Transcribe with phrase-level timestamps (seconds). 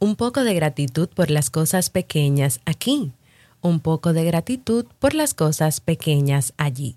[0.00, 3.10] Un poco de gratitud por las cosas pequeñas aquí.
[3.60, 6.96] Un poco de gratitud por las cosas pequeñas allí.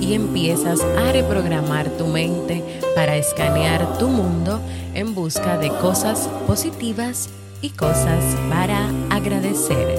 [0.00, 2.64] Y empiezas a reprogramar tu mente
[2.96, 4.60] para escanear tu mundo
[4.94, 7.30] en busca de cosas positivas
[7.62, 9.96] y cosas para agradecer.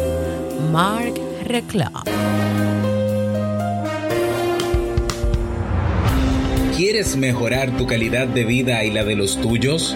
[0.73, 1.13] Mark
[1.45, 2.03] Reclaw.
[6.75, 9.95] ¿Quieres mejorar tu calidad de vida y la de los tuyos?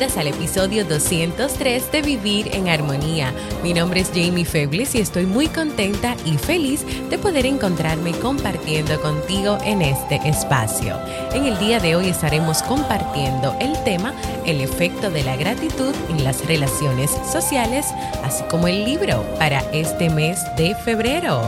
[0.00, 3.34] Al episodio 203 de Vivir en Armonía.
[3.62, 8.98] Mi nombre es Jamie Febles y estoy muy contenta y feliz de poder encontrarme compartiendo
[9.02, 10.98] contigo en este espacio.
[11.34, 14.14] En el día de hoy estaremos compartiendo el tema
[14.46, 17.84] El efecto de la gratitud en las relaciones sociales,
[18.24, 21.42] así como el libro para este mes de febrero.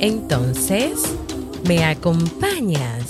[0.00, 1.00] Entonces,
[1.64, 3.04] ¿me acompañas?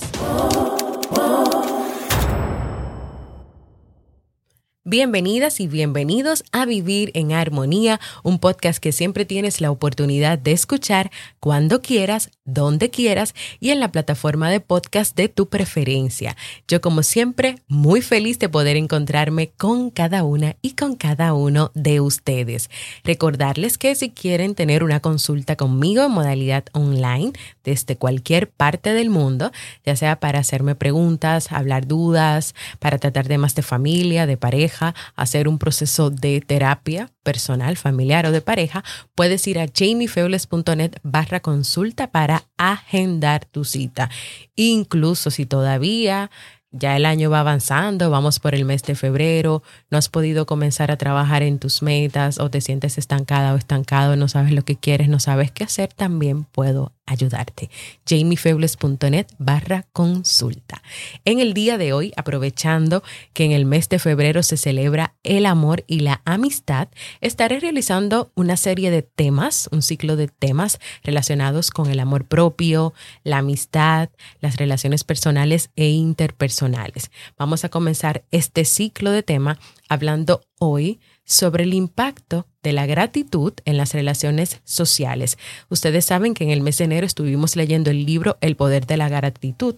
[4.90, 10.50] Bienvenidas y bienvenidos a Vivir en Armonía, un podcast que siempre tienes la oportunidad de
[10.50, 16.36] escuchar cuando quieras, donde quieras y en la plataforma de podcast de tu preferencia.
[16.66, 21.70] Yo como siempre muy feliz de poder encontrarme con cada una y con cada uno
[21.74, 22.68] de ustedes.
[23.04, 29.08] Recordarles que si quieren tener una consulta conmigo en modalidad online desde cualquier parte del
[29.08, 29.52] mundo,
[29.86, 34.79] ya sea para hacerme preguntas, hablar dudas, para tratar temas de familia, de pareja,
[35.16, 41.40] hacer un proceso de terapia personal, familiar o de pareja, puedes ir a jamiefebles.net barra
[41.40, 44.10] consulta para agendar tu cita.
[44.56, 46.30] Incluso si todavía
[46.72, 50.90] ya el año va avanzando, vamos por el mes de febrero, no has podido comenzar
[50.90, 54.76] a trabajar en tus metas o te sientes estancada o estancado, no sabes lo que
[54.76, 57.70] quieres, no sabes qué hacer, también puedo ayudarte.
[58.06, 60.82] jamiefebles.net barra consulta.
[61.24, 65.44] En el día de hoy, aprovechando que en el mes de febrero se celebra el
[65.46, 66.88] amor y la amistad,
[67.20, 72.94] estaré realizando una serie de temas, un ciclo de temas relacionados con el amor propio,
[73.24, 74.10] la amistad,
[74.40, 77.10] las relaciones personales e interpersonales.
[77.36, 83.52] Vamos a comenzar este ciclo de temas hablando hoy sobre el impacto de la gratitud
[83.64, 85.38] en las relaciones sociales.
[85.68, 88.96] Ustedes saben que en el mes de enero estuvimos leyendo el libro El poder de
[88.96, 89.76] la gratitud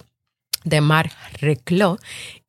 [0.65, 1.99] de Marc Reclos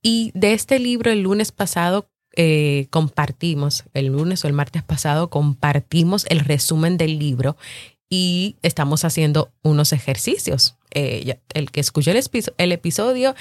[0.03, 5.29] y de este libro el lunes pasado eh, compartimos, el lunes o el martes pasado
[5.29, 7.59] compartimos el resumen del libro
[8.09, 10.77] y estamos haciendo unos ejercicios.
[10.93, 12.23] Eh, el que escuchó el,
[12.57, 13.35] el episodio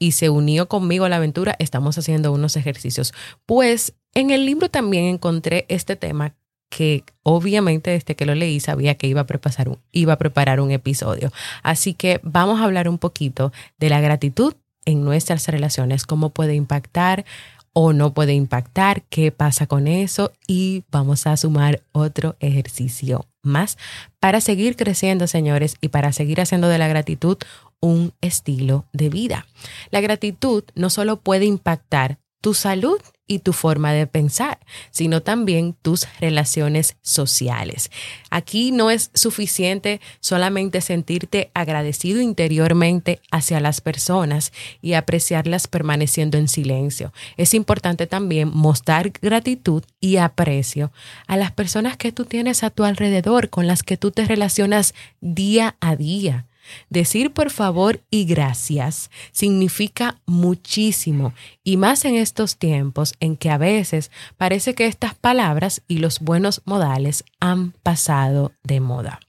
[0.00, 3.14] y se unió conmigo a la aventura, estamos haciendo unos ejercicios.
[3.46, 6.34] Pues en el libro también encontré este tema
[6.70, 10.60] que obviamente desde que lo leí sabía que iba a, preparar un, iba a preparar
[10.60, 11.30] un episodio.
[11.62, 14.54] Así que vamos a hablar un poquito de la gratitud
[14.86, 17.26] en nuestras relaciones, cómo puede impactar
[17.72, 23.78] o no puede impactar, qué pasa con eso y vamos a sumar otro ejercicio más
[24.18, 27.38] para seguir creciendo, señores, y para seguir haciendo de la gratitud
[27.80, 29.46] un estilo de vida.
[29.90, 34.58] La gratitud no solo puede impactar tu salud y tu forma de pensar,
[34.90, 37.90] sino también tus relaciones sociales.
[38.28, 44.52] Aquí no es suficiente solamente sentirte agradecido interiormente hacia las personas
[44.82, 47.12] y apreciarlas permaneciendo en silencio.
[47.36, 50.90] Es importante también mostrar gratitud y aprecio
[51.28, 54.92] a las personas que tú tienes a tu alrededor, con las que tú te relacionas
[55.20, 56.46] día a día
[56.88, 61.34] Decir por favor y gracias significa muchísimo
[61.64, 66.20] y más en estos tiempos en que a veces parece que estas palabras y los
[66.20, 69.20] buenos modales han pasado de moda.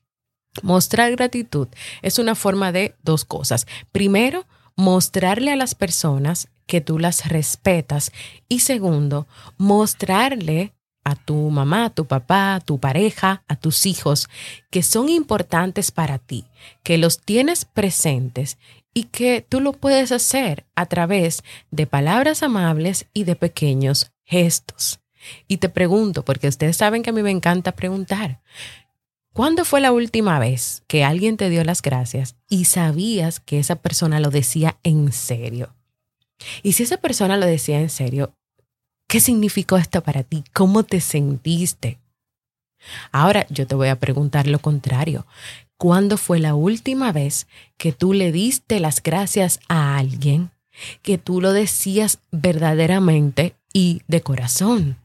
[0.64, 1.68] Mostrar gratitud
[2.02, 3.68] es una forma de dos cosas.
[3.92, 4.46] Primero,
[4.76, 8.12] mostrarle a las personas que tú las respetas
[8.48, 9.28] y segundo,
[9.58, 10.74] mostrarle
[11.04, 14.30] a tu mamá, a tu papá, a tu pareja, a tus hijos,
[14.70, 16.46] que son importantes para ti,
[16.84, 18.58] que los tienes presentes
[18.94, 25.00] y que tú lo puedes hacer a través de palabras amables y de pequeños gestos.
[25.48, 28.42] Y te pregunto, porque ustedes saben que a mí me encanta preguntar,
[29.34, 33.76] ¿cuándo fue la última vez que alguien te dio las gracias y sabías que esa
[33.76, 35.76] persona lo decía en serio?
[36.64, 38.34] Y si esa persona lo decía en serio,
[39.12, 40.46] ¿Qué significó esto para ti?
[40.54, 41.98] ¿Cómo te sentiste?
[43.12, 45.26] Ahora yo te voy a preguntar lo contrario.
[45.76, 50.52] ¿Cuándo fue la última vez que tú le diste las gracias a alguien
[51.02, 54.96] que tú lo decías verdaderamente y de corazón?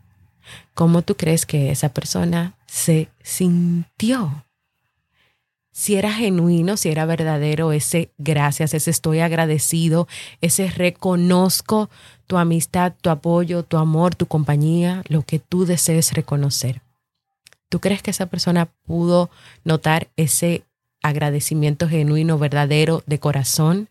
[0.73, 4.45] ¿Cómo tú crees que esa persona se sintió?
[5.73, 10.07] Si era genuino, si era verdadero ese gracias, ese estoy agradecido,
[10.41, 11.91] ese reconozco
[12.27, 16.83] tu amistad, tu apoyo, tu amor, tu compañía, lo que tú desees reconocer.
[17.69, 19.31] ¿Tú crees que esa persona pudo
[19.65, 20.65] notar ese
[21.03, 23.89] agradecimiento genuino, verdadero, de corazón?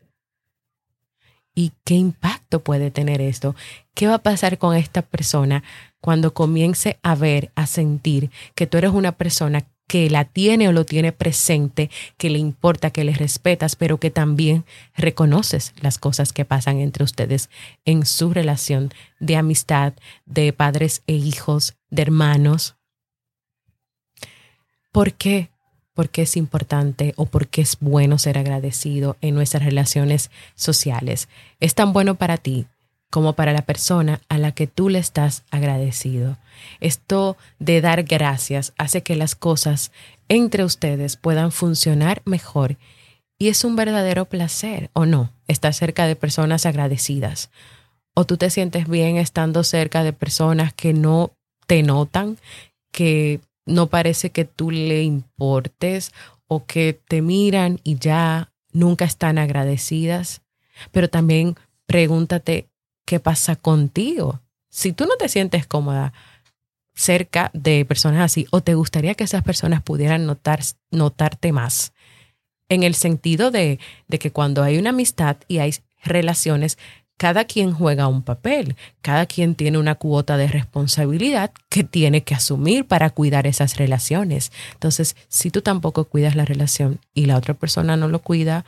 [1.54, 3.56] ¿Y qué impacto puede tener esto?
[3.94, 5.64] ¿Qué va a pasar con esta persona
[6.02, 10.72] cuando comience a ver, a sentir que tú eres una persona que la tiene o
[10.72, 14.66] lo tiene presente, que le importa, que le respetas, pero que también
[14.96, 17.50] reconoces las cosas que pasan entre ustedes
[17.86, 19.94] en su relación de amistad,
[20.26, 22.76] de padres e hijos, de hermanos.
[24.92, 25.50] ¿Por qué?
[25.94, 31.30] Porque es importante o porque es bueno ser agradecido en nuestras relaciones sociales.
[31.60, 32.68] Es tan bueno para ti
[33.16, 36.36] como para la persona a la que tú le estás agradecido.
[36.82, 39.94] Esto de dar gracias hace que las cosas
[40.28, 42.76] entre ustedes puedan funcionar mejor
[43.40, 45.32] y es un verdadero placer, ¿o no?
[45.48, 47.52] Estar cerca de personas agradecidas.
[48.16, 51.32] O tú te sientes bien estando cerca de personas que no
[51.68, 52.38] te notan,
[52.92, 56.12] que no parece que tú le importes
[56.50, 60.42] o que te miran y ya nunca están agradecidas.
[60.92, 62.68] Pero también pregúntate,
[63.06, 64.42] ¿qué pasa contigo?
[64.70, 66.14] Si tú no te sientes cómoda
[66.94, 70.62] cerca de personas así, o te gustaría que esas personas pudieran notar,
[70.92, 71.94] notarte más,
[72.70, 76.78] en el sentido de, de que cuando hay una amistad y hay relaciones,
[77.18, 82.36] cada quien juega un papel, cada quien tiene una cuota de responsabilidad que tiene que
[82.36, 84.52] asumir para cuidar esas relaciones.
[84.74, 88.66] Entonces, si tú tampoco cuidas la relación y la otra persona no lo cuida,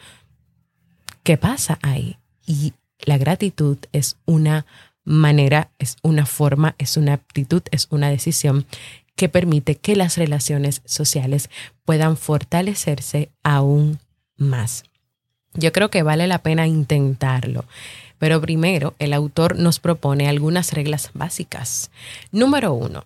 [1.24, 2.18] ¿qué pasa ahí?
[2.46, 2.74] Y
[3.06, 4.66] la gratitud es una
[5.04, 8.66] manera, es una forma, es una actitud, es una decisión
[9.16, 11.50] que permite que las relaciones sociales
[11.86, 14.00] puedan fortalecerse aún
[14.38, 14.84] más.
[15.54, 17.66] Yo creo que vale la pena intentarlo.
[18.20, 21.92] Pero primero, el autor nos propone algunas reglas básicas.
[22.32, 23.06] Número uno,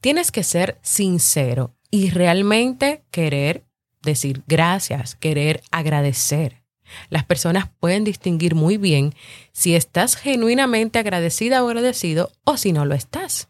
[0.00, 3.64] tienes que ser sincero y realmente querer
[4.02, 6.62] decir gracias, querer agradecer.
[7.10, 9.14] Las personas pueden distinguir muy bien
[9.52, 13.48] si estás genuinamente agradecida o agradecido o si no lo estás.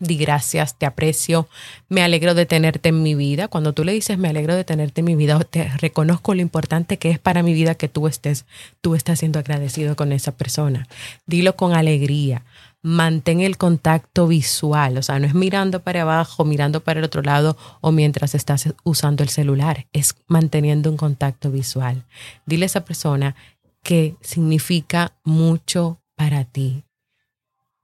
[0.00, 1.48] Di gracias, te aprecio,
[1.88, 3.48] me alegro de tenerte en mi vida.
[3.48, 6.98] Cuando tú le dices me alegro de tenerte en mi vida, te reconozco lo importante
[6.98, 8.44] que es para mi vida que tú estés,
[8.80, 10.86] tú estás siendo agradecido con esa persona.
[11.26, 12.44] Dilo con alegría
[12.82, 17.22] mantén el contacto visual, o sea, no es mirando para abajo, mirando para el otro
[17.22, 22.04] lado o mientras estás usando el celular, es manteniendo un contacto visual.
[22.46, 23.34] Dile a esa persona
[23.82, 26.84] que significa mucho para ti.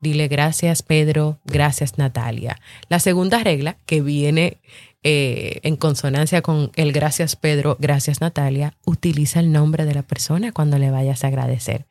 [0.05, 2.61] Dile gracias Pedro, gracias Natalia.
[2.91, 4.59] La segunda regla que viene
[5.03, 10.53] eh, en consonancia con el gracias Pedro, gracias Natalia, utiliza el nombre de la persona
[10.53, 11.87] cuando le vayas a agradecer.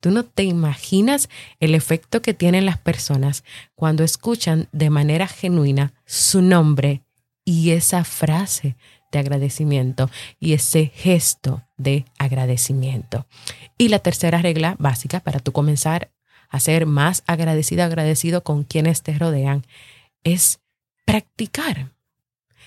[0.00, 3.44] Tú no te imaginas el efecto que tienen las personas
[3.74, 7.00] cuando escuchan de manera genuina su nombre
[7.46, 8.76] y esa frase
[9.10, 13.26] de agradecimiento y ese gesto de agradecimiento.
[13.78, 16.10] Y la tercera regla básica para tú comenzar
[16.54, 19.66] a ser más agradecido, agradecido con quienes te rodean,
[20.22, 20.60] es
[21.04, 21.90] practicar.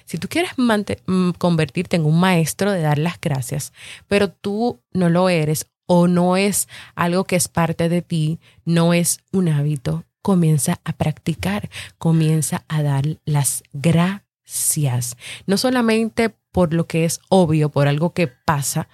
[0.03, 3.72] Si tú quieres mm, convertirte en un maestro de dar las gracias,
[4.10, 8.94] pero tú no lo eres o no es algo que es parte de ti, no
[8.94, 15.15] es un hábito, comienza a practicar, comienza a dar las gracias.
[15.46, 18.89] No solamente por lo que es obvio, por algo que pasa,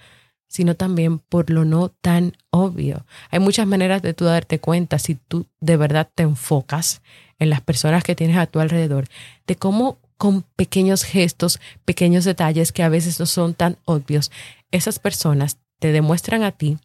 [0.54, 3.04] sino también por lo no tan obvio.
[3.32, 7.02] Hay muchas maneras de tú darte cuenta si tú de verdad te enfocas
[7.40, 9.08] en las personas que tienes a tu alrededor,
[9.48, 14.30] de cómo con pequeños gestos, pequeños detalles que a veces no son tan obvios,
[14.70, 16.78] esas personas te demuestran a ti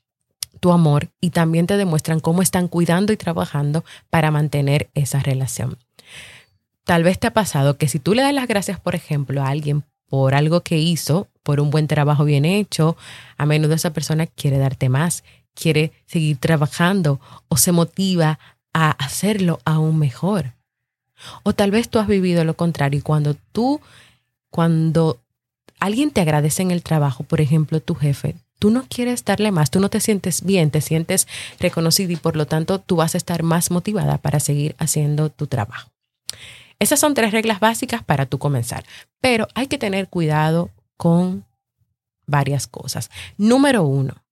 [0.59, 5.77] tu amor y también te demuestran cómo están cuidando y trabajando para mantener esa relación.
[6.85, 9.49] Tal vez te ha pasado que si tú le das las gracias, por ejemplo, a
[9.49, 12.97] alguien por algo que hizo, por un buen trabajo bien hecho,
[13.37, 15.23] a menudo esa persona quiere darte más,
[15.53, 18.39] quiere seguir trabajando o se motiva
[18.73, 20.53] a hacerlo aún mejor.
[21.43, 23.81] O tal vez tú has vivido lo contrario y cuando tú,
[24.49, 25.19] cuando
[25.79, 29.71] alguien te agradece en el trabajo, por ejemplo, tu jefe, tú no quieres darle más,
[29.71, 31.27] tú no te sientes bien, te sientes
[31.59, 35.47] reconocido y por lo tanto tú vas a estar más motivada para seguir haciendo tu
[35.47, 35.89] trabajo.
[36.79, 38.85] Esas son tres reglas básicas para tú comenzar,
[39.19, 41.45] pero hay que tener cuidado con
[42.25, 43.09] varias cosas.
[43.37, 44.23] Número uno,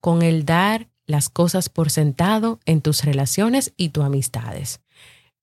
[0.00, 4.80] con el dar las cosas por sentado en tus relaciones y tus amistades.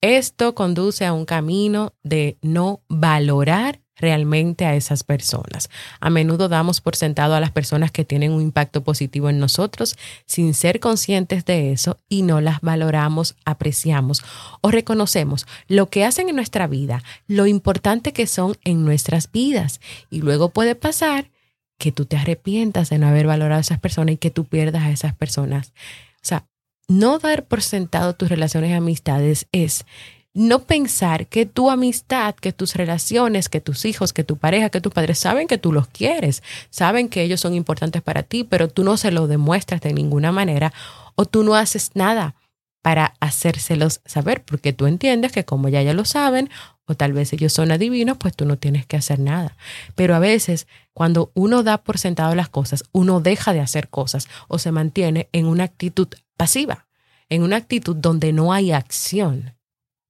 [0.01, 5.69] Esto conduce a un camino de no valorar realmente a esas personas.
[5.99, 9.97] A menudo damos por sentado a las personas que tienen un impacto positivo en nosotros
[10.25, 14.23] sin ser conscientes de eso y no las valoramos, apreciamos
[14.61, 19.79] o reconocemos lo que hacen en nuestra vida, lo importante que son en nuestras vidas.
[20.09, 21.29] Y luego puede pasar
[21.77, 24.83] que tú te arrepientas de no haber valorado a esas personas y que tú pierdas
[24.83, 25.73] a esas personas.
[26.15, 26.47] O sea,
[26.87, 29.85] no dar por sentado tus relaciones y amistades es
[30.33, 34.81] no pensar que tu amistad, que tus relaciones, que tus hijos, que tu pareja, que
[34.81, 38.67] tus padres saben que tú los quieres, saben que ellos son importantes para ti, pero
[38.67, 40.73] tú no se lo demuestras de ninguna manera
[41.15, 42.35] o tú no haces nada
[42.81, 46.49] para hacérselos saber, porque tú entiendes que como ya ya lo saben,
[46.85, 49.55] o tal vez ellos son adivinos, pues tú no tienes que hacer nada.
[49.95, 54.27] Pero a veces, cuando uno da por sentado las cosas, uno deja de hacer cosas
[54.49, 56.87] o se mantiene en una actitud pasiva,
[57.29, 59.53] en una actitud donde no hay acción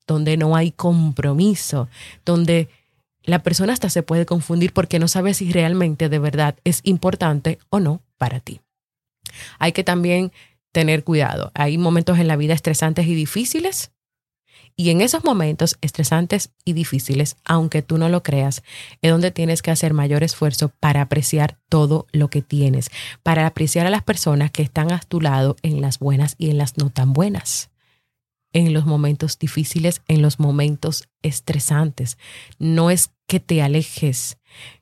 [0.08, 1.88] donde no hay compromiso,
[2.26, 2.70] donde
[3.24, 7.60] la persona hasta se puede confundir porque no sabe si realmente de verdad es importante
[7.70, 8.62] o no para ti.
[9.60, 10.32] Hay que también
[10.72, 11.52] tener cuidado.
[11.54, 13.92] Hay momentos en la vida estresantes y difíciles.
[14.76, 18.64] Y en esos momentos estresantes y difíciles, aunque tú no lo creas,
[19.04, 22.90] es donde tienes que hacer mayor esfuerzo para apreciar todo lo que tienes,
[23.22, 26.58] para apreciar a las personas que están a tu lado en las buenas y en
[26.58, 27.70] las no tan buenas
[28.54, 32.18] en los momentos difíciles, en los momentos estresantes.
[32.60, 34.38] No es que te alejes,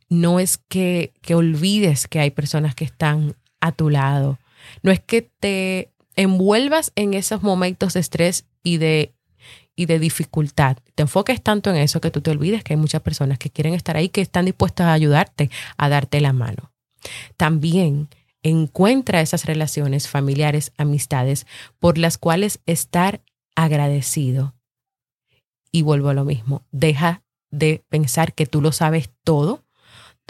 [0.09, 4.39] no es que, que olvides que hay personas que están a tu lado,
[4.83, 9.13] no es que te envuelvas en esos momentos de estrés y de,
[9.75, 10.77] y de dificultad.
[10.95, 13.73] Te enfoques tanto en eso que tú te olvides que hay muchas personas que quieren
[13.73, 16.71] estar ahí, que están dispuestas a ayudarte, a darte la mano.
[17.37, 18.09] También
[18.43, 21.47] encuentra esas relaciones familiares, amistades,
[21.79, 23.21] por las cuales estar
[23.63, 24.55] agradecido.
[25.71, 29.63] Y vuelvo a lo mismo, deja de pensar que tú lo sabes todo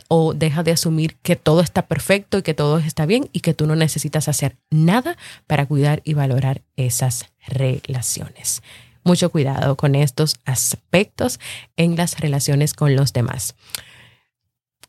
[0.08, 3.54] o deja de asumir que todo está perfecto y que todo está bien y que
[3.54, 8.62] tú no necesitas hacer nada para cuidar y valorar esas relaciones.
[9.04, 11.40] Mucho cuidado con estos aspectos
[11.76, 13.56] en las relaciones con los demás.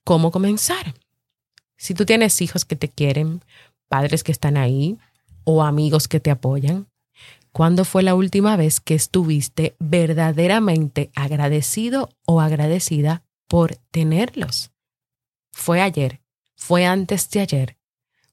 [0.04, 0.94] ¿Cómo comenzar?
[1.76, 3.42] Si tú tienes hijos que te quieren,
[3.88, 4.98] padres que están ahí
[5.44, 6.86] o amigos que te apoyan,
[7.52, 14.70] ¿Cuándo fue la última vez que estuviste verdaderamente agradecido o agradecida por tenerlos?
[15.52, 16.22] ¿Fue ayer?
[16.56, 17.76] ¿Fue antes de ayer?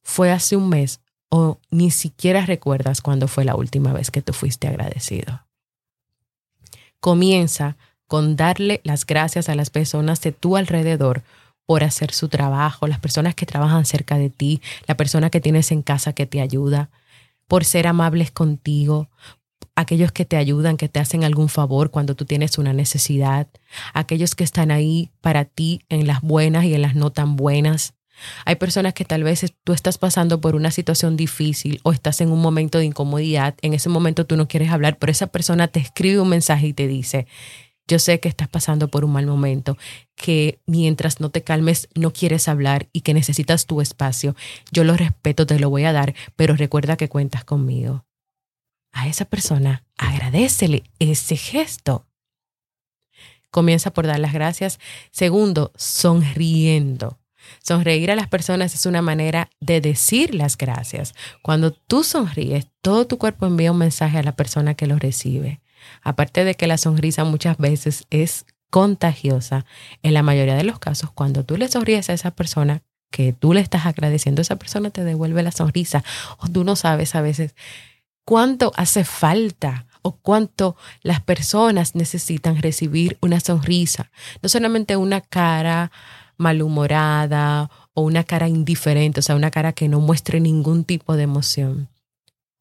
[0.03, 1.01] ¿Fue hace un mes?
[1.29, 5.45] ¿O ni siquiera recuerdas cuándo fue la última vez que tú fuiste agradecido?
[7.01, 7.75] Comienza
[8.07, 11.23] con darle las gracias a las personas de tu alrededor
[11.65, 15.71] por hacer su trabajo, las personas que trabajan cerca de ti, la persona que tienes
[15.71, 16.89] en casa que te ayuda,
[17.49, 19.09] por ser amables contigo,
[19.75, 23.47] aquellos que te ayudan, que te hacen algún favor cuando tú tienes una necesidad,
[23.93, 27.95] aquellos que están ahí para ti en las buenas y en las no tan buenas.
[28.45, 32.31] Hay personas que tal vez tú estás pasando por una situación difícil o estás en
[32.31, 35.79] un momento de incomodidad, en ese momento tú no quieres hablar, pero esa persona te
[35.79, 37.25] escribe un mensaje y te dice,
[37.89, 39.75] yo sé que estás pasando por un mal momento,
[40.15, 44.35] que mientras no te calmes no quieres hablar y que necesitas tu espacio.
[44.71, 48.05] Yo lo respeto, te lo voy a dar, pero recuerda que cuentas conmigo.
[48.91, 52.05] A esa persona agradecele ese gesto.
[53.49, 54.79] Comienza por dar las gracias.
[55.11, 57.17] Segundo, sonriendo.
[57.63, 61.15] Sonreír a las personas es una manera de decir las gracias.
[61.41, 65.59] Cuando tú sonríes, todo tu cuerpo envía un mensaje a la persona que lo recibe.
[66.01, 69.65] Aparte de que la sonrisa muchas veces es contagiosa.
[70.03, 72.81] En la mayoría de los casos, cuando tú le sonríes a esa persona,
[73.11, 76.03] que tú le estás agradeciendo, esa persona te devuelve la sonrisa.
[76.37, 77.55] O tú no sabes a veces
[78.25, 84.11] cuánto hace falta o cuánto las personas necesitan recibir una sonrisa.
[84.41, 85.91] No solamente una cara
[86.37, 91.23] malhumorada o una cara indiferente, o sea, una cara que no muestre ningún tipo de
[91.23, 91.89] emoción.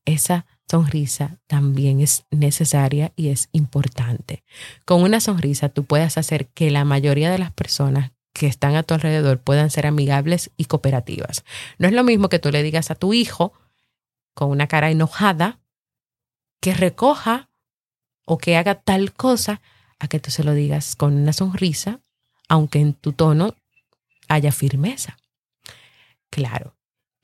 [0.05, 4.45] Esa sonrisa también es necesaria y es importante.
[4.85, 8.83] Con una sonrisa tú puedes hacer que la mayoría de las personas que están a
[8.83, 11.45] tu alrededor puedan ser amigables y cooperativas.
[11.79, 13.53] No es lo mismo que tú le digas a tu hijo
[14.35, 15.59] con una cara enojada
[16.61, 17.49] que recoja
[18.25, 19.61] o que haga tal cosa
[19.99, 22.01] a que tú se lo digas con una sonrisa,
[22.49, 23.57] aunque en tu tono
[24.29, 25.17] haya firmeza.
[26.31, 26.78] Claro,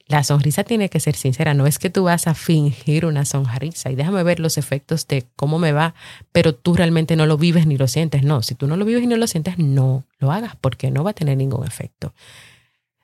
[0.06, 3.90] la sonrisa tiene que ser sincera, no es que tú vas a fingir una sonrisa
[3.90, 5.94] y déjame ver los efectos de cómo me va,
[6.30, 8.22] pero tú realmente no lo vives ni lo sientes.
[8.22, 11.04] No, si tú no lo vives y no lo sientes, no lo hagas porque no
[11.04, 12.12] va a tener ningún efecto.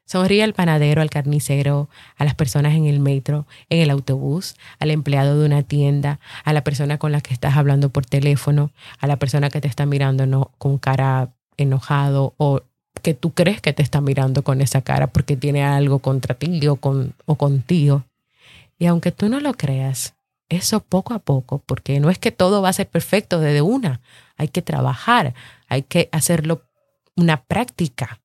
[0.05, 4.91] Sonríe al panadero, al carnicero, a las personas en el metro, en el autobús, al
[4.91, 9.07] empleado de una tienda, a la persona con la que estás hablando por teléfono, a
[9.07, 12.63] la persona que te está mirando no, con cara enojado o
[13.03, 16.67] que tú crees que te está mirando con esa cara porque tiene algo contra ti
[16.67, 18.05] o, con, o contigo.
[18.79, 20.15] Y aunque tú no lo creas,
[20.49, 24.01] eso poco a poco, porque no es que todo va a ser perfecto desde una,
[24.37, 25.35] hay que trabajar,
[25.69, 26.63] hay que hacerlo
[27.15, 28.21] una práctica.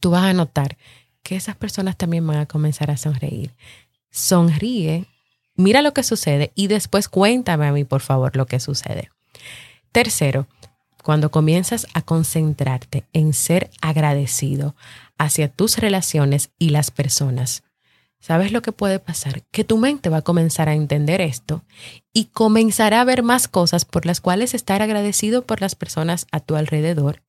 [0.00, 0.76] Tú vas a notar
[1.22, 3.50] que esas personas también van a comenzar a sonreír.
[4.10, 5.06] Sonríe,
[5.56, 9.10] mira lo que sucede y después cuéntame a mí, por favor, lo que sucede.
[9.90, 10.46] Tercero,
[11.02, 14.74] cuando comienzas a concentrarte en ser agradecido
[15.18, 17.64] hacia tus relaciones y las personas,
[18.20, 19.42] ¿sabes lo que puede pasar?
[19.50, 21.64] Que tu mente va a comenzar a entender esto
[22.12, 26.40] y comenzará a ver más cosas por las cuales estar agradecido por las personas a
[26.40, 27.22] tu alrededor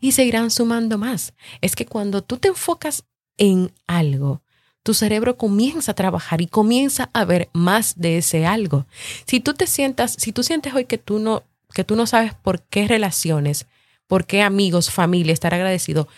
[0.00, 1.34] y se irán sumando más.
[1.60, 3.04] Es que cuando tú te enfocas
[3.36, 4.42] en algo,
[4.82, 8.86] tu cerebro comienza a trabajar y comienza a ver más de ese algo.
[9.26, 11.42] Si tú te sientas, si tú sientes hoy que tú no
[11.74, 13.66] que tú no sabes por qué relaciones,
[14.06, 16.08] por qué amigos, familia, estar agradecido,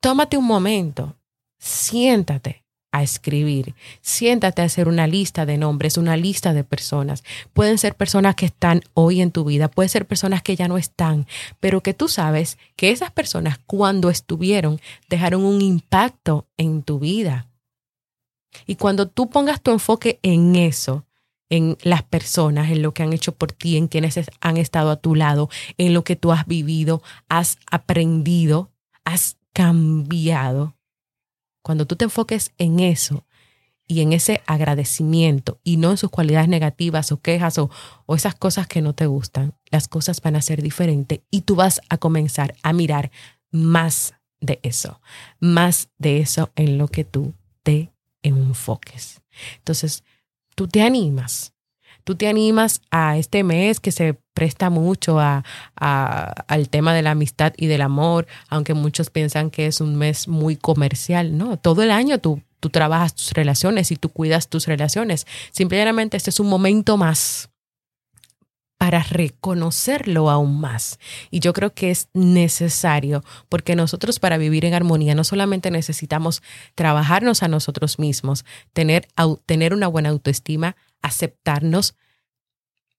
[0.00, 1.16] tómate un momento,
[1.58, 7.24] siéntate a escribir, siéntate a hacer una lista de nombres, una lista de personas.
[7.54, 10.76] Pueden ser personas que están hoy en tu vida, pueden ser personas que ya no
[10.76, 11.26] están,
[11.58, 17.48] pero que tú sabes que esas personas cuando estuvieron dejaron un impacto en tu vida.
[18.66, 21.06] Y cuando tú pongas tu enfoque en eso,
[21.52, 24.96] en las personas, en lo que han hecho por ti, en quienes han estado a
[24.96, 28.72] tu lado, en lo que tú has vivido, has aprendido,
[29.04, 30.74] has cambiado.
[31.62, 33.26] Cuando tú te enfoques en eso
[33.86, 37.68] y en ese agradecimiento y no en sus cualidades negativas o quejas o,
[38.06, 41.54] o esas cosas que no te gustan, las cosas van a ser diferentes y tú
[41.54, 43.10] vas a comenzar a mirar
[43.50, 45.02] más de eso,
[45.38, 49.20] más de eso en lo que tú te enfoques.
[49.58, 50.02] Entonces,
[50.54, 51.52] tú te animas.
[52.04, 55.44] Tú te animas a este mes que se presta mucho a,
[55.76, 60.26] al tema de la amistad y del amor, aunque muchos piensan que es un mes
[60.26, 61.38] muy comercial.
[61.38, 65.28] No, todo el año tú, tú trabajas tus relaciones y tú cuidas tus relaciones.
[65.52, 67.51] Simplemente este es un momento más
[68.82, 70.98] para reconocerlo aún más.
[71.30, 76.42] Y yo creo que es necesario porque nosotros para vivir en armonía no solamente necesitamos
[76.74, 79.06] trabajarnos a nosotros mismos, tener,
[79.46, 81.94] tener una buena autoestima, aceptarnos,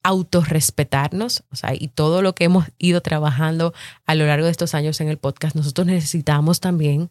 [0.04, 3.74] autorrespetarnos, o sea, y todo lo que hemos ido trabajando
[4.06, 7.10] a lo largo de estos años en el podcast, nosotros necesitamos también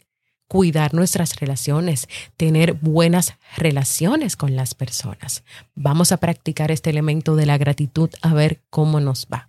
[0.52, 5.44] cuidar nuestras relaciones, tener buenas relaciones con las personas.
[5.74, 9.48] Vamos a practicar este elemento de la gratitud a ver cómo nos va.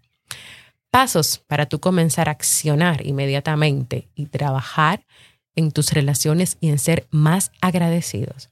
[0.91, 5.05] Pasos para tú comenzar a accionar inmediatamente y trabajar
[5.57, 8.49] en tus relaciones y en ser más agradecidos.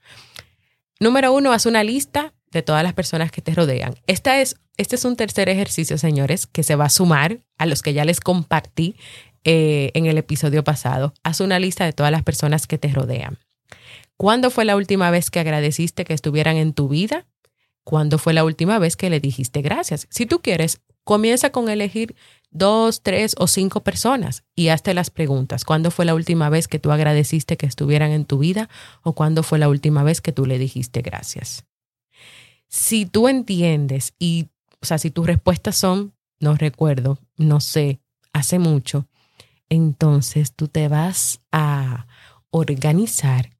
[0.99, 3.95] Número uno, haz una lista de todas las personas que te rodean.
[4.07, 7.81] Esta es, este es un tercer ejercicio, señores, que se va a sumar a los
[7.81, 8.97] que ya les compartí
[9.43, 11.13] eh, en el episodio pasado.
[11.23, 13.39] Haz una lista de todas las personas que te rodean.
[14.17, 17.25] ¿Cuándo fue la última vez que agradeciste que estuvieran en tu vida?
[17.83, 20.07] ¿Cuándo fue la última vez que le dijiste gracias?
[20.11, 22.15] Si tú quieres, comienza con elegir
[22.51, 25.65] dos, tres o cinco personas y hazte las preguntas.
[25.65, 28.69] ¿Cuándo fue la última vez que tú agradeciste que estuvieran en tu vida?
[29.01, 31.65] ¿O cuándo fue la última vez que tú le dijiste gracias?
[32.67, 34.49] Si tú entiendes y,
[34.81, 37.99] o sea, si tus respuestas son, no recuerdo, no sé,
[38.33, 39.07] hace mucho,
[39.71, 42.05] entonces tú te vas a
[42.49, 43.51] organizar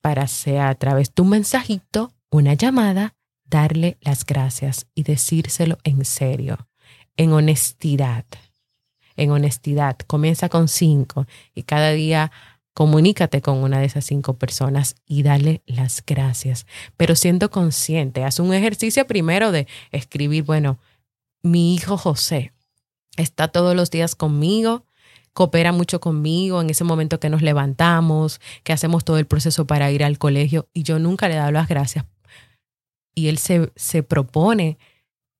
[0.00, 3.14] para sea a través de un mensajito, una llamada,
[3.44, 6.68] darle las gracias y decírselo en serio,
[7.16, 8.24] en honestidad,
[9.14, 9.96] en honestidad.
[10.08, 12.32] Comienza con cinco y cada día
[12.74, 16.66] comunícate con una de esas cinco personas y dale las gracias.
[16.96, 20.80] Pero siendo consciente, haz un ejercicio primero de escribir, bueno,
[21.44, 22.52] mi hijo José
[23.16, 24.84] está todos los días conmigo,
[25.34, 29.90] coopera mucho conmigo en ese momento que nos levantamos, que hacemos todo el proceso para
[29.90, 32.06] ir al colegio y yo nunca le he dado las gracias.
[33.14, 34.78] Y él se, se propone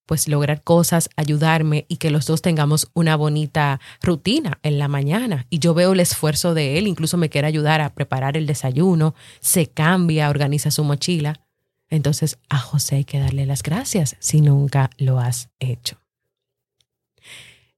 [0.07, 5.47] pues lograr cosas, ayudarme y que los dos tengamos una bonita rutina en la mañana.
[5.49, 9.15] Y yo veo el esfuerzo de él, incluso me quiere ayudar a preparar el desayuno,
[9.41, 11.41] se cambia, organiza su mochila.
[11.89, 15.99] Entonces a José hay que darle las gracias si nunca lo has hecho.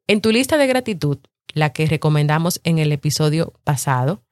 [0.08, 1.18] En tu lista de gratitud,
[1.54, 4.22] la que recomendamos en el episodio pasado,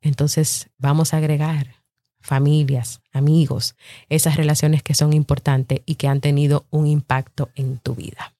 [0.00, 1.82] entonces vamos a agregar
[2.20, 3.76] familias, amigos,
[4.08, 8.34] esas relaciones que son importantes y que han tenido un impacto en tu vida.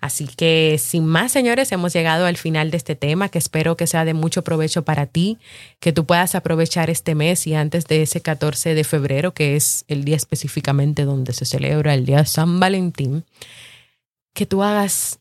[0.00, 3.86] Así que sin más, señores, hemos llegado al final de este tema que espero que
[3.86, 5.38] sea de mucho provecho para ti,
[5.78, 9.84] que tú puedas aprovechar este mes y antes de ese 14 de febrero, que es
[9.88, 13.24] el día específicamente donde se celebra el día San Valentín,
[14.34, 15.18] que tú hagas,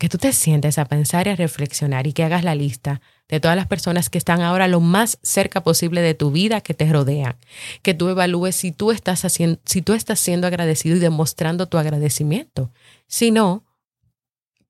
[0.00, 3.38] que tú te sientes a pensar y a reflexionar y que hagas la lista de
[3.38, 6.90] todas las personas que están ahora lo más cerca posible de tu vida, que te
[6.90, 7.36] rodean,
[7.82, 11.76] que tú evalúes si tú estás haciendo, si tú estás siendo agradecido y demostrando tu
[11.76, 12.72] agradecimiento.
[13.08, 13.66] Si no,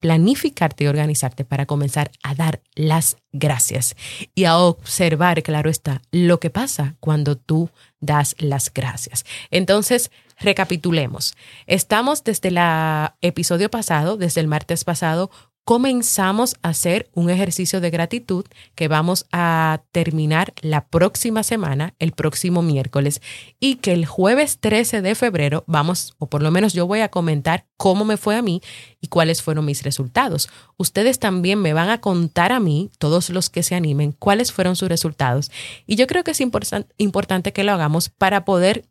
[0.01, 3.95] planificarte y organizarte para comenzar a dar las gracias
[4.35, 9.25] y a observar, claro está, lo que pasa cuando tú das las gracias.
[9.53, 11.35] Entonces, recapitulemos.
[11.67, 12.59] Estamos desde el
[13.21, 15.31] episodio pasado, desde el martes pasado,
[15.65, 22.11] comenzamos a hacer un ejercicio de gratitud que vamos a terminar la próxima semana, el
[22.11, 23.21] próximo miércoles,
[23.61, 27.11] y que el jueves 13 de febrero vamos, o por lo menos yo voy a
[27.11, 28.63] comentar cómo me fue a mí
[29.01, 30.49] y cuáles fueron mis resultados.
[30.77, 34.75] Ustedes también me van a contar a mí, todos los que se animen, cuáles fueron
[34.75, 35.53] sus resultados.
[35.87, 38.87] Y yo creo que es importante que lo hagamos para poder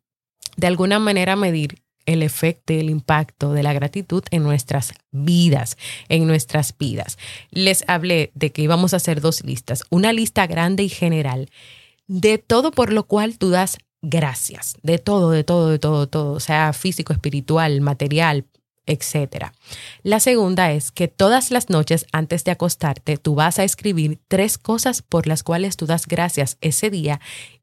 [0.58, 6.25] de alguna manera medir el efecto, el impacto de la gratitud en nuestras vidas, en
[6.25, 7.17] nuestras vidas.
[7.52, 11.49] Les hablé de que íbamos a hacer dos listas, una lista grande y general
[12.08, 16.39] de todo por lo cual tú das gracias, de todo, de todo, de todo, todo,
[16.39, 18.45] sea físico, espiritual, material,
[18.88, 19.54] etcétera.
[20.02, 24.58] La segunda es que todas las noches antes de acostarte tú vas a escribir tres
[24.58, 27.19] cosas por las cuales tú das gracias ese día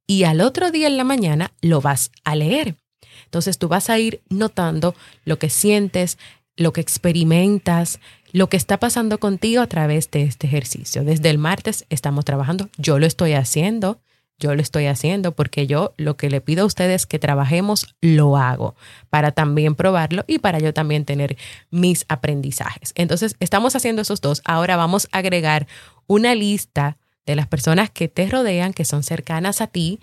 [0.07, 2.77] y al otro día en la mañana lo vas a leer.
[3.25, 6.19] Entonces tú vas a ir notando lo que sientes,
[6.57, 8.01] lo que experimentas,
[8.33, 11.05] lo que está pasando contigo a través de este ejercicio.
[11.05, 14.01] Desde el martes estamos trabajando, yo lo estoy haciendo,
[14.38, 18.37] yo lo estoy haciendo porque yo lo que le pido a ustedes que trabajemos, lo
[18.37, 18.75] hago
[19.09, 21.37] para también probarlo y para yo también tener
[21.71, 22.92] mis aprendizajes.
[22.95, 24.42] Entonces, estamos haciendo esos dos.
[24.45, 25.66] Ahora vamos a agregar
[26.07, 30.01] una lista de las personas que te rodean, que son cercanas a ti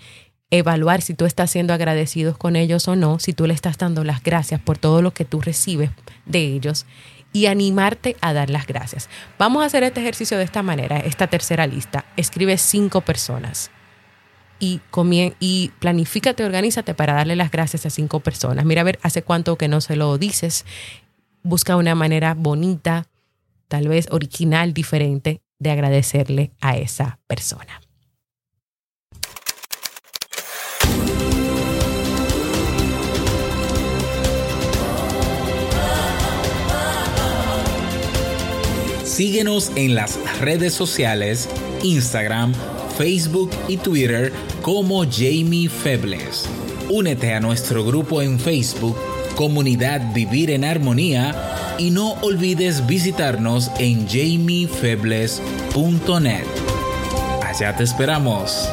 [0.52, 4.04] evaluar si tú estás siendo agradecido con ellos o no, si tú le estás dando
[4.04, 5.90] las gracias por todo lo que tú recibes
[6.28, 6.86] de ellos
[7.32, 9.10] y animarte a dar las gracias.
[9.40, 12.06] Vamos a hacer este ejercicio de esta manera, esta tercera lista.
[12.18, 13.72] Escribe cinco personas
[14.60, 14.80] y,
[15.40, 18.64] y planifícate, organízate para darle las gracias a cinco personas.
[18.64, 20.66] Mira a ver hace cuánto que no se lo dices.
[21.42, 23.08] Busca una manera bonita,
[23.68, 27.82] tal vez original, diferente de agradecerle a esa persona.
[39.04, 41.48] Síguenos en las redes sociales,
[41.84, 42.52] Instagram,
[42.98, 46.50] Facebook y Twitter como Jamie Febles.
[46.90, 48.98] Únete a nuestro grupo en Facebook,
[49.36, 51.36] Comunidad Vivir en Armonía,
[51.78, 56.46] y no olvides visitarnos en jamiefebles.net.
[57.42, 58.70] Allá te esperamos.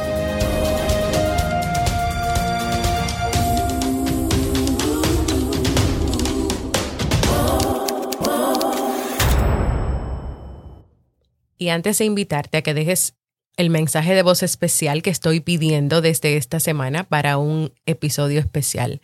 [11.57, 13.15] Y antes de invitarte a que dejes
[13.57, 19.01] el mensaje de voz especial que estoy pidiendo desde esta semana para un episodio especial,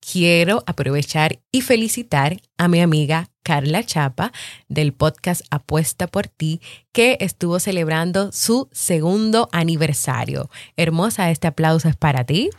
[0.00, 4.32] quiero aprovechar y felicitar a mi amiga Carla Chapa
[4.68, 6.60] del podcast Apuesta por ti,
[6.92, 10.50] que estuvo celebrando su segundo aniversario.
[10.76, 12.50] Hermosa, este aplauso es para ti.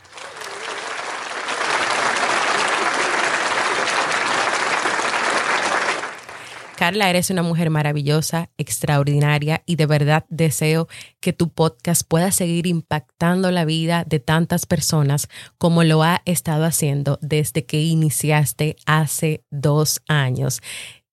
[6.78, 10.86] Carla, eres una mujer maravillosa, extraordinaria y de verdad deseo
[11.18, 16.64] que tu podcast pueda seguir impactando la vida de tantas personas como lo ha estado
[16.64, 20.60] haciendo desde que iniciaste hace dos años.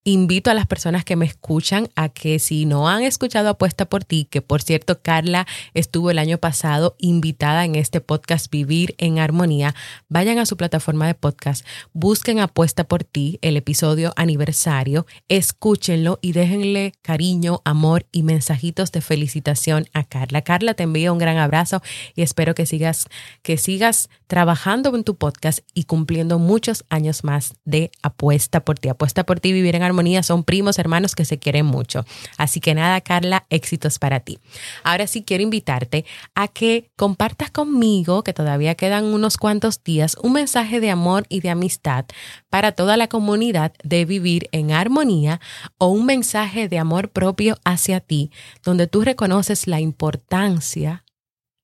[0.08, 4.04] Invito a las personas que me escuchan a que si no han escuchado Apuesta por
[4.04, 9.18] ti, que por cierto Carla estuvo el año pasado invitada en este podcast Vivir en
[9.18, 9.74] Armonía,
[10.08, 16.34] vayan a su plataforma de podcast, busquen Apuesta por ti, el episodio aniversario, escúchenlo y
[16.34, 20.44] déjenle cariño, amor y mensajitos de felicitación a Carla.
[20.44, 21.82] Carla, te envío un gran abrazo
[22.13, 23.08] y espero que sigas
[23.41, 28.89] que sigas trabajando en tu podcast y cumpliendo muchos años más de Apuesta por ti.
[28.89, 32.06] Apuesta por ti, Vivir en Armonía son primos, hermanos que se quieren mucho.
[32.38, 34.40] Así que nada, Carla, éxitos para ti.
[34.84, 40.34] Ahora sí quiero invitarte a que compartas conmigo, que todavía quedan unos cuantos días, un
[40.34, 42.06] mensaje de amor y de amistad
[42.50, 45.40] para toda la comunidad de vivir en armonía
[45.78, 48.32] o un mensaje de amor propio hacia ti,
[48.64, 51.04] donde tú reconoces la importancia,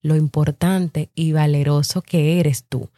[0.01, 2.89] lo importante y valeroso que eres tú.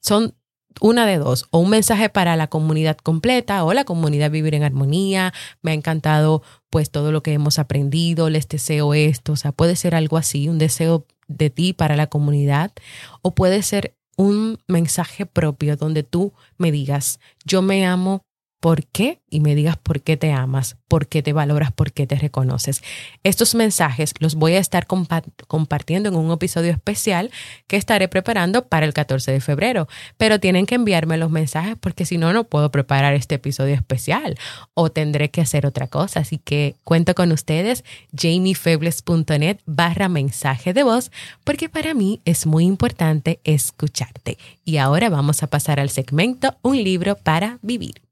[0.00, 0.34] Son
[0.80, 4.62] una de dos, o un mensaje para la comunidad completa o la comunidad Vivir en
[4.62, 5.32] Armonía.
[5.62, 9.76] Me ha encantado pues todo lo que hemos aprendido, les deseo esto, o sea, puede
[9.76, 12.72] ser algo así, un deseo de ti para la comunidad,
[13.22, 18.22] o puede ser un mensaje propio donde tú me digas, yo me amo
[18.62, 22.06] por qué y me digas por qué te amas, por qué te valoras, por qué
[22.06, 22.80] te reconoces.
[23.24, 27.32] Estos mensajes los voy a estar compartiendo en un episodio especial
[27.66, 32.06] que estaré preparando para el 14 de febrero, pero tienen que enviarme los mensajes porque
[32.06, 34.38] si no, no puedo preparar este episodio especial
[34.74, 36.20] o tendré que hacer otra cosa.
[36.20, 37.82] Así que cuento con ustedes,
[38.16, 41.10] jamiefebles.net barra mensaje de voz,
[41.42, 44.38] porque para mí es muy importante escucharte.
[44.64, 48.11] Y ahora vamos a pasar al segmento Un libro para vivir.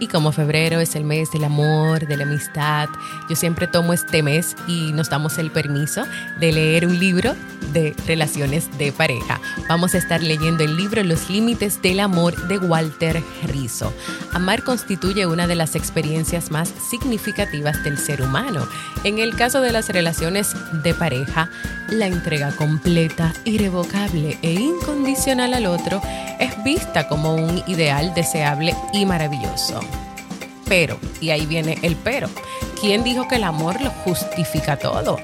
[0.00, 2.88] Y como febrero es el mes del amor, de la amistad,
[3.28, 6.04] yo siempre tomo este mes y nos damos el permiso
[6.38, 7.34] de leer un libro
[7.72, 9.40] de relaciones de pareja.
[9.68, 13.92] Vamos a estar leyendo el libro Los Límites del Amor de Walter Rizzo.
[14.32, 18.66] Amar constituye una de las experiencias más significativas del ser humano.
[19.04, 21.50] En el caso de las relaciones de pareja,
[21.90, 26.00] la entrega completa, irrevocable e incondicional al otro
[26.38, 29.80] es vista como un ideal deseable y maravilloso.
[30.68, 32.28] Pero, y ahí viene el pero,
[32.80, 35.18] ¿quién dijo que el amor lo justifica todo?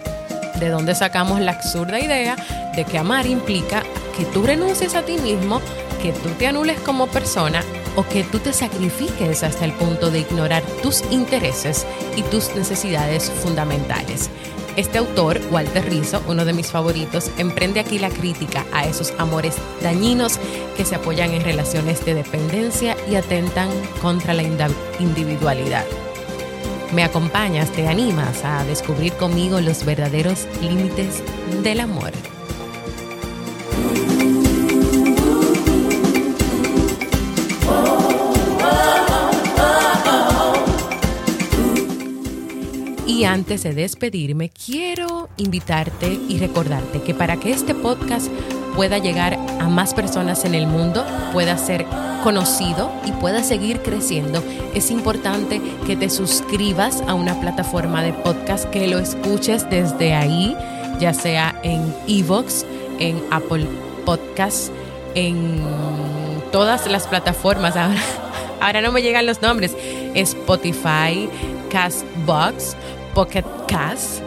[0.59, 2.37] ¿De dónde sacamos la absurda idea
[2.75, 3.83] de que amar implica
[4.17, 5.61] que tú renuncies a ti mismo,
[6.01, 7.63] que tú te anules como persona
[7.97, 13.31] o que tú te sacrifiques hasta el punto de ignorar tus intereses y tus necesidades
[13.43, 14.31] fundamentales?
[14.77, 19.55] Este autor, Walter Rizzo, uno de mis favoritos, emprende aquí la crítica a esos amores
[19.81, 20.41] dañinos
[20.77, 23.69] que se apoyan en relaciones de dependencia y atentan
[24.03, 24.43] contra la
[24.99, 25.85] individualidad.
[26.93, 31.23] Me acompañas, te animas a descubrir conmigo los verdaderos límites
[31.63, 32.11] del amor.
[43.27, 48.29] Antes de despedirme, quiero invitarte y recordarte que para que este podcast
[48.77, 51.87] pueda llegar a más personas en el mundo, pueda ser
[52.23, 54.43] conocido y pueda seguir creciendo,
[54.75, 60.57] es importante que te suscribas a una plataforma de podcast, que lo escuches desde ahí,
[61.01, 62.67] ya sea en Evox,
[62.99, 63.67] en Apple
[64.05, 64.71] Podcasts,
[65.15, 65.61] en
[66.53, 67.77] todas las plataformas.
[67.77, 68.01] Ahora,
[68.61, 69.75] ahora no me llegan los nombres.
[70.15, 71.29] Spotify,
[71.71, 72.77] Castbox
[73.15, 74.21] Pocket Cast,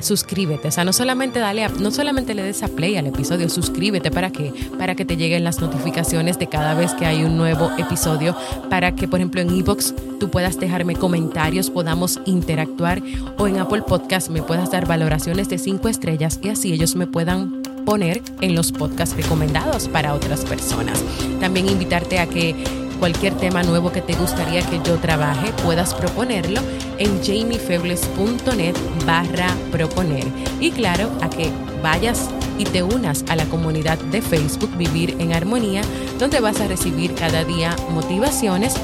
[0.00, 0.68] suscríbete.
[0.68, 4.30] O sea, no solamente dale no solamente le des a play al episodio, suscríbete para
[4.30, 8.36] que para que te lleguen las notificaciones de cada vez que hay un nuevo episodio,
[8.68, 13.00] para que por ejemplo en Ebox tú puedas dejarme comentarios, podamos interactuar
[13.38, 17.06] o en Apple Podcast me puedas dar valoraciones de cinco estrellas y así ellos me
[17.06, 21.02] puedan poner en los podcasts recomendados para otras personas.
[21.38, 22.54] También invitarte a que
[22.94, 26.60] cualquier tema nuevo que te gustaría que yo trabaje, puedas proponerlo
[26.98, 28.74] en jamiefebles.net
[29.06, 30.26] barra proponer.
[30.60, 31.50] Y claro, a que
[31.82, 35.82] vayas y te unas a la comunidad de Facebook Vivir en Armonía,
[36.18, 38.74] donde vas a recibir cada día motivaciones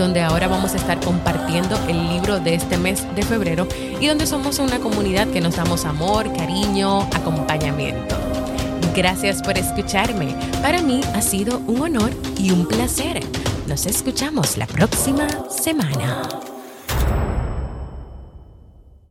[0.00, 3.68] donde ahora vamos a estar compartiendo el libro de este mes de febrero
[4.00, 8.16] y donde somos una comunidad que nos damos amor, cariño, acompañamiento.
[8.94, 10.34] Gracias por escucharme.
[10.62, 13.20] Para mí ha sido un honor y un placer.
[13.66, 16.49] Nos escuchamos la próxima semana.